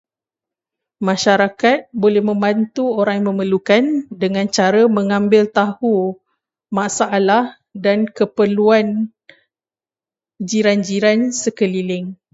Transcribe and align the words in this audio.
Masyarakat 1.07 1.79
boleh 2.03 2.23
membantu 2.29 2.83
orang 2.99 3.15
yang 3.21 3.27
memerlukan 3.37 3.83
dengan 4.21 4.45
cara 4.55 4.83
mengambil 4.97 5.43
tahu 5.57 5.97
masalah 6.77 7.43
dan 7.83 7.97
keperluan 8.17 8.85
jiran-jiran 10.49 11.19
sekeliling. 11.41 12.07